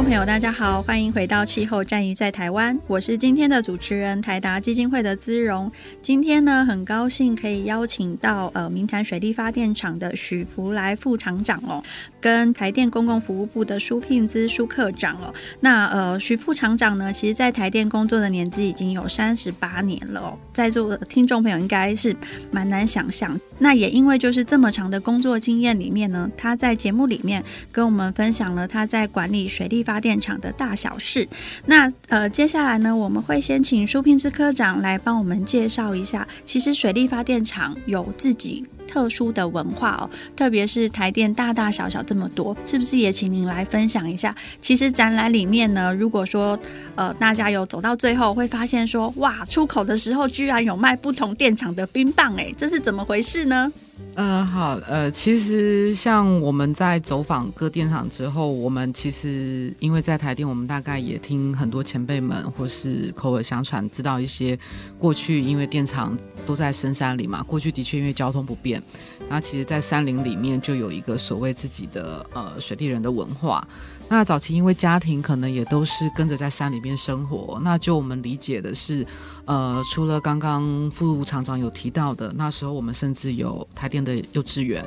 [0.10, 5.72] 朋友，大家好，欢迎回到气候战役在台湾，我是今天的主持人台达基金会的资荣。
[6.02, 11.84] 今天呢，很高兴可以邀请到呃明潭水利发电厂的许福来副厂长哦，
[12.19, 15.34] 跟台电公共服务部的苏聘姿苏科长哦。
[15.60, 22.15] 那呃徐副厂长呢，其实在台电工作的年资已经有三十八年了哦，在座的听众朋友应该是
[22.51, 23.39] 蛮难想象。
[23.58, 31.27] 那也因为就是这么长的工作经验里面呢，他在节目里面跟我们分享了他在管理水力发电厂的大小事。
[31.65, 38.65] 那呃，接下来呢，我们会先请舒聘姿科长来帮我们介绍一下，其实水力发电厂有自己。
[38.89, 44.35] 特殊的文化哦，特别是台电大大小小这么多，是不是也请您来分享一下？
[44.59, 46.57] 其实展览里面呢，如果说
[46.95, 53.71] 呃大家有走到最后，会发现说哇，出口的时候居然有卖不同电厂的冰棒，哎，这是怎么回事呢？
[54.16, 64.60] 嗯，好，呃，其实像我们在走访各电厂之后，我们其实因为在台电，我们大概也听很多前辈们或是口耳相传，知道一些
[64.97, 68.84] 过去因为电厂都在深山里嘛，过去的确因为交通不便，
[69.30, 73.66] 那其实，在山林里面就有一个所谓自己的呃水地人的文化。
[74.12, 79.05] 那早期因为家庭可能也都是跟着在山里面生活，那就我们理解的是，
[79.45, 84.84] 呃，除了刚刚副厂长有提到的，那时候我们甚至有台电的幼稚园，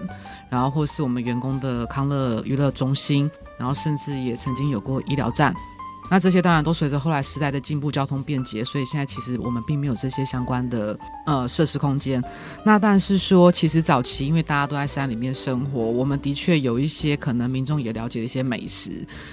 [0.50, 5.54] 然后或是我们员工的康乐娱乐中心，然后甚至也曾经有过医疗站。
[6.10, 12.22] 那这些当然都随着后来时代的进步，交通便捷，所以现在其实我们并没有这些相关的呃设施空间。
[12.64, 18.90] 那但是说，其实早期因为大家都在山里面生活，我们的确有一些可能民众也了解的一些美食。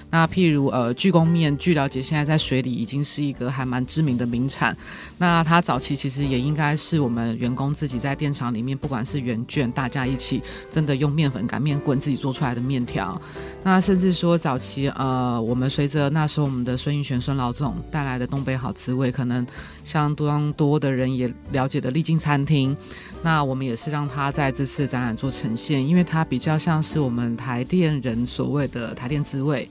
[0.09, 4.75] 那譬如呃巨宫面，据了解现在在水里已经是一个还蛮知名的名产。
[5.17, 10.41] 那它早期其实也应该是我们员工自己在电厂里面，不管是圆卷，大家一起
[10.71, 13.19] 真的用面粉擀面棍自己做出来的面条。
[13.63, 19.45] 那甚至说早期呃我们随着那时候我们的的孙玉璇孙老总带来的东北好滋味，可能
[19.83, 22.77] 相当多的人也了解的丽晶餐厅。
[23.23, 29.67] 那我们也是让他在这次展览做呈现，因为他比较像是我们台电人所谓的台电滋味。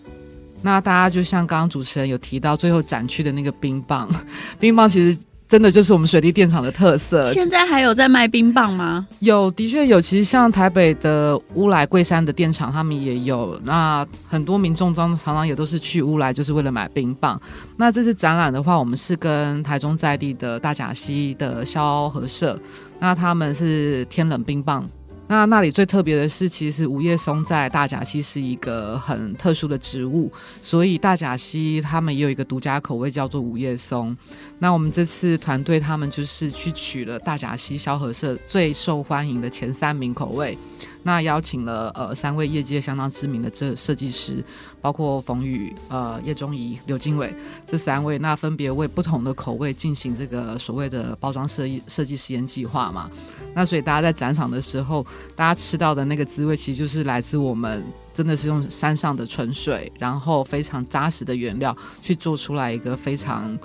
[0.61, 4.11] 那大家就像刚刚主持人有提到，最后展区的那个冰棒，
[4.59, 5.18] 冰棒其实。
[5.49, 7.24] 真的就是我们水利电厂的特色。
[7.24, 9.07] 现在还有在卖冰棒吗？
[9.20, 9.99] 有，的确有。
[9.99, 13.59] 其实像台北的乌来、桂山的电厂，他们也有。
[13.64, 17.40] 那很多民众常常也都是去乌来，就是为了买冰棒。
[17.78, 22.61] 那这次展览的话，我们是跟台中在地的大甲溪的萧和社，
[23.01, 24.86] 那他们是天冷冰棒。
[25.29, 34.16] 那那里最特别的是，其实五叶松在大甲溪是一个很特殊的植物，所以大甲溪他们也有一个独家口味叫做五叶松。
[34.59, 40.57] 那我们这次团队他们就是去取了大甲溪萧和社最受欢迎的前三名口味。
[41.03, 44.44] 那邀请了呃三位业界相当知名的这设计师，
[44.80, 47.34] 包括冯宇、呃叶中仪、刘经纬
[47.66, 53.11] 这三位，那分别为不同的口味进行这个所谓的包装设计设计实验计划嘛。
[53.55, 63.59] 那所以大家在展场的时候，大家吃到的那个滋味，其实就是来自我们真的是用山上的纯水，然后非常扎实的原料去做出来一个非常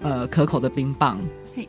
[0.00, 1.20] 呃可口的冰棒。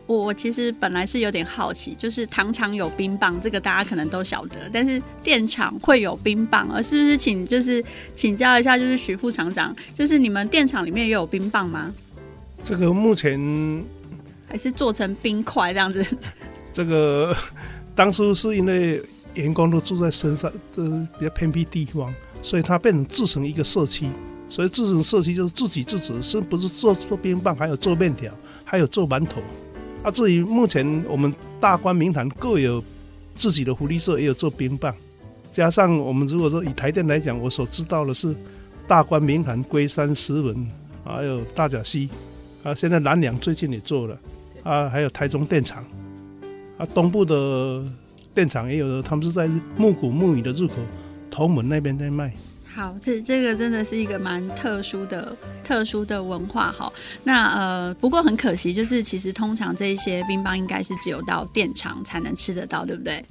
[0.05, 7.83] 我我其实本来是有点好奇，就是糖厂有冰棒，这个大家可能都晓得，但是电厂会有冰棒，而是不是请就是
[8.13, 11.93] 请教一下，就是徐副厂长，就是你们电厂里面也有冰棒吗？
[12.61, 13.39] 这个目前
[14.47, 16.05] 还是做成冰块这样子。
[16.73, 17.35] 这个
[17.95, 19.01] 当初是因为
[19.35, 20.81] 员工都住在深山，这
[21.19, 24.07] 比较偏僻地方，所以它变成自成一个社区，
[24.49, 28.33] 所以自成社区就是自给自足，是不是做做冰棒，还有做面条，
[28.63, 29.41] 还有做馒头。
[30.07, 32.81] 啊，至于目前我们大观明坛各有
[33.35, 34.95] 自己的福利社，也有做冰棒。
[35.51, 38.33] 加上我们如果说以台电来讲，我所知道的是
[38.87, 40.65] 大观明坛、龟山石门，
[41.03, 42.07] 还有大甲溪，
[42.63, 44.17] 啊，现在南梁最近也做了，
[44.63, 45.83] 啊，还有台中电厂，
[46.77, 47.83] 啊，东部的
[48.33, 49.45] 电厂也有的，他们是在
[49.75, 50.75] 木谷木语的入口
[51.29, 52.33] 头门那边在卖。
[52.77, 56.93] 好，这这个真的是一个蛮特殊的、特殊的文化哈。
[57.23, 63.25] 那呃，不过很可惜，就是其实通常这一些冰棒应该是只有到电厂才能吃得到，对不对？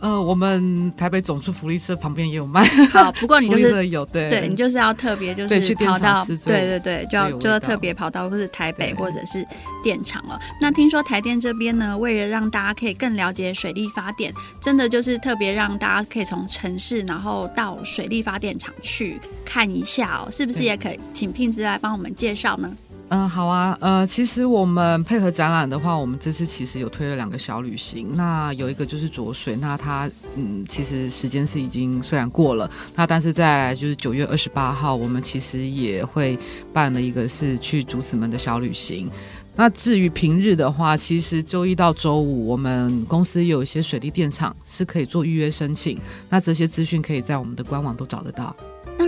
[0.00, 2.64] 呃，我们台北总处福利社旁边也有卖。
[2.90, 6.36] 好，不过你就是有对，对你就是要特别就是跑到对
[6.66, 9.44] 对对，就要就要特别跑到或是台北或者是
[9.82, 10.38] 电厂了。
[10.60, 22.72] 那听说台电这边呢，为了让大家可以更了解水力发电，真的就是特别让大家可以从城市然后到水力发电厂去看一下哦，是不是也可以请聘姿来帮我们介绍呢？
[23.10, 28.14] 嗯，好啊，呃，其实我们配合展览的话，我们这次其实有推了两个小旅行。
[28.14, 36.38] 那有一个就是浊水，那它嗯，其实时间是已经虽然过了，那但是再来就是九月二十八号，我们其实也会
[36.70, 39.10] 办了一个是去竹子门的小旅行。
[39.56, 45.98] 那至于平日的话，其实周一到周五，我们公司有一些水利电厂是可以做预约申请，
[46.28, 48.54] 那这些资讯可以在我们的官网都找得到。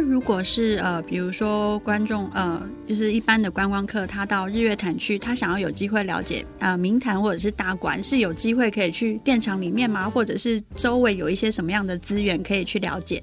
[0.00, 10.08] 如果是呃，比如说观众呃，就是一般的观光客，他到日月潭去，他想要有机会了解呃明潭或者是大观，是有机会可以去电厂里面吗？
[10.08, 13.22] 或者是周围有一些什么样的资源可以去了解？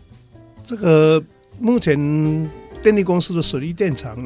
[0.63, 1.21] 这个
[1.59, 1.97] 目前
[2.81, 4.17] 电力公司的水利电厂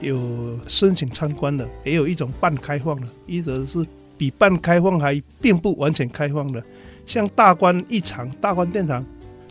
[0.00, 3.84] 有申请参观的，也有一种半开放的，一则是
[4.16, 6.62] 比半开放还并不完全开放的。
[7.06, 9.04] 像大观一厂、大观电厂，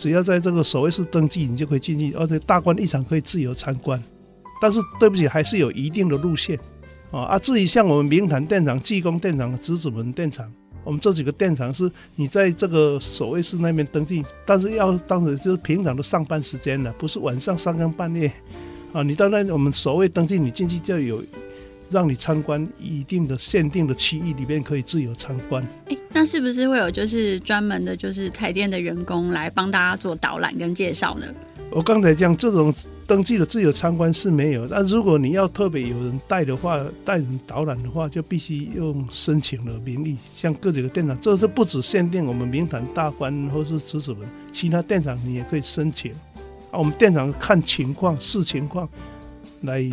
[0.04, 3.98] 只要在这个守卫室登记，你就可以进去，而且大观一厂可以自由参观。
[4.60, 6.60] 但是对不起，还是有一定的路线
[7.10, 7.22] 啊。
[7.22, 10.52] 啊，至于像我们明潭电厂、济公电厂、子子门电厂。
[10.84, 18.30] 我们这几个电厂是你在这个守卫室那边登记，但是要当时就是平常的上班时间的，不是晚上三更半夜
[18.92, 19.02] 啊。
[19.04, 21.24] 你到那我们守卫登记，你进去就有
[21.94, 25.66] 让你参观一定的限定的区域里面可以自由参观。
[25.90, 31.28] 诶，那是不是会有就是专门的，就是台电的员工来帮大家做导览跟介绍呢？
[31.72, 32.74] 我刚才讲这种。
[33.06, 40.18] 登记的自由参观是没有，但如果你要特别有人带的话，带人导览的话，就必须用申请的名义。
[40.38, 46.14] 像各几个电厂，这是不只限定我们明潭大观或是子子门，其他电厂你也可以申请。
[46.72, 48.88] 啊，我们电厂看情况视情况
[49.64, 49.84] 来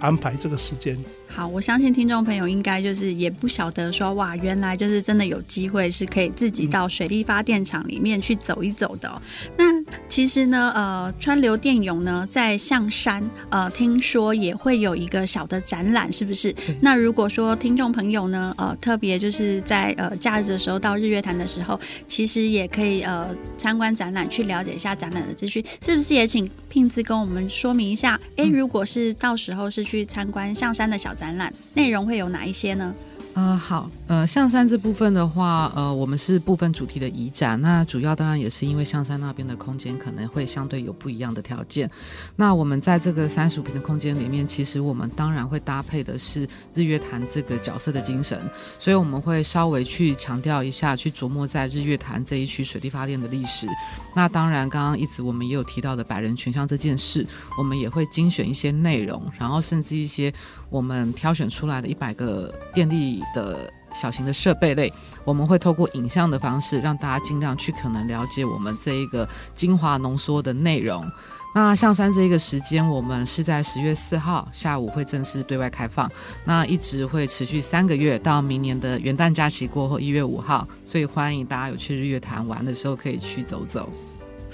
[0.00, 0.98] 安排这个时间。
[1.28, 9.22] 好，我相信听众朋友应该就是也不晓得说，哇，原来就是真的有机会是可以自己到水力发电厂里面去走一走的。
[9.56, 16.52] 那其实呢，呃，川流电涌呢在象山，呃，听说也会有一个小的展览，是不是？
[16.80, 21.78] 那如果说听众朋友呢，呃，特别就是在呃假日的时候到日月潭的时候，
[22.08, 26.14] 其实也可以呃参观展览，去了解一下展览的资讯，是不是？
[26.14, 31.14] 也请聘姿跟我们说明一下，哎，如果是到时候是去参观象山的小。
[31.20, 32.94] 展览内容会有哪一些呢？
[33.40, 41.90] 呃，好，呃，象山这部分的话，呃，我们是部分主题的移展，那主要当然也是因为象山那边的空间可能会相对有不一样的条件。
[42.36, 48.38] 那我们在这个三十五平的空间里面，其实我们当然会搭配的是日月潭这个角色的精神，
[48.78, 53.66] 所以我们会稍微去强调一下，去琢磨在日月潭这一区水力发电的历史。
[54.14, 57.26] 那当然，刚刚一直我们也有提到的百人群像这件事，
[57.56, 60.30] 我们也会精选一些内容，然后甚至一些
[60.68, 63.22] 我们挑选出来的一百个电力。
[63.34, 64.92] 的小型的设备类，
[65.24, 71.04] 我们会透过影像的方式，让大家尽量去可能了解我们这一个精华浓缩的内容。
[71.52, 76.08] 那象山这一个时间，我们是在十月四号下午会正式对外开放，
[76.44, 83.90] 那一直会持续三个月，到明年的元旦假期过后一月五号，所以欢迎大家有去日月潭玩的时候可以去走走。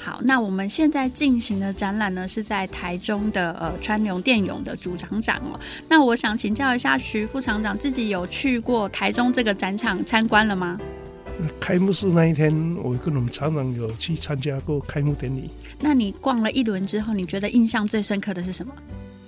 [0.07, 5.59] 好，那我们现在进行的展览呢，是在台中的呃川流电泳的主场长哦。
[5.89, 10.79] 那我想请教一下徐副厂长，自己有去过台中这个展场参观了吗？
[11.59, 12.55] 开幕式那一天，
[12.85, 15.51] 我跟我们厂长有去参加过开幕典礼。
[15.81, 18.73] 那你逛了一轮之后，你觉得印象最深刻的是什么？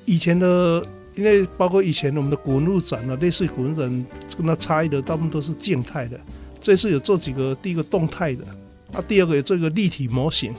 [0.05, 4.07] 以前的，因为包括以前我们的古文物展啊，类似古文展，
[4.37, 6.21] 跟它差异的大部分都是静态的，
[6.61, 8.45] 这次有做几个，第一个动态的。
[8.93, 10.55] 啊，第二个有这个立体模型，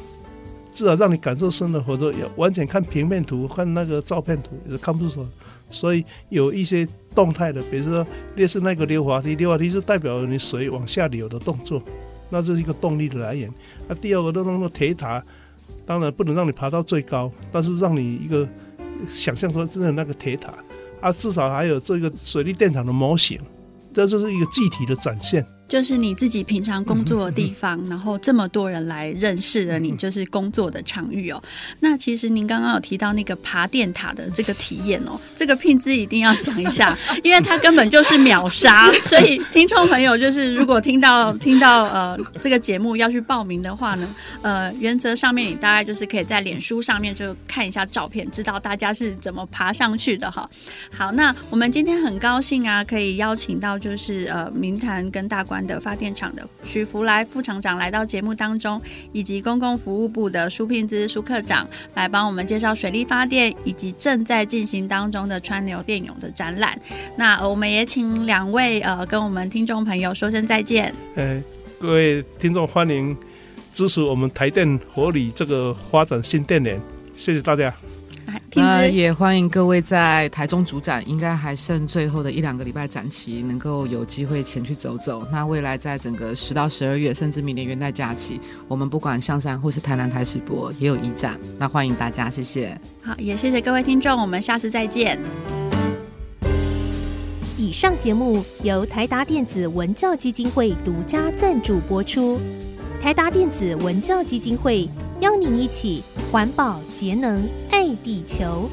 [0.71, 5.29] 至少让你感受深的，或者要完全看平面图、看那个照片图也看不出什么。
[5.71, 8.05] 所以有一些动态的，比如说
[8.35, 11.81] 类似那个溜滑梯，溜滑梯是代表你水往下流的动作，
[12.29, 13.51] 那这是一个动力的来源。
[13.87, 15.23] 那、啊、第二个都弄个铁塔，
[15.85, 18.47] 当然不能让你爬到最高，但是让你一个
[19.07, 20.53] 想象说真的那个铁塔，
[21.01, 23.39] 啊，至少还有这个水利电厂的模型，
[23.93, 25.45] 这就是一个具体的展现。
[25.69, 31.41] 就是你自己平常工作的地方，然后这么多人来认识了你，就是工作的场域哦。
[31.79, 38.91] 那其实您刚刚有提到那个爬电塔的这个体验哦，这个聘姿一定要讲一下， 因为它根本就是秒杀。
[39.03, 50.49] 所以听众朋友就是如果听到听到呃这个节目要去报名的话呢，呃原则上面你大概就是可以在脸书上面就看一下照片，知道大家是怎么爬上去的哈。
[50.91, 58.81] 好，那我们今天很高兴啊，可以邀请到就是呃明坛跟大的发电厂的许福来副厂长来到节目当中，
[59.11, 66.79] 以及公共服务部的苏聘姿苏科长来帮我们介绍水力发电以及正在进行当中的川流电涌的展览。
[67.15, 70.93] 那我们也请两位呃跟我们听众朋友说声再见。
[71.15, 71.41] 呃，
[71.79, 73.15] 各位听众欢迎
[73.71, 76.79] 支持我们台电活里这个发展新电联，
[77.15, 77.73] 谢谢大家。
[78.55, 85.25] 那也欢迎各位在台中主展，应该还剩最后的一两个礼拜展期，能够有机会前去走走。
[85.31, 92.79] 那未来在整个十到十二月，甚至明年元旦假期，我们不管象山或是台南台史博也有一展，那欢迎大家，谢谢。
[93.01, 95.19] 好，也谢谢各位听众，我们下次再见。
[97.57, 102.39] 以上节目由台达电子文教基金会独家赞助播出，
[103.01, 104.87] 台达电子文教基金会
[105.21, 107.41] 邀您一起环保节能。
[107.79, 108.69] 爱地球。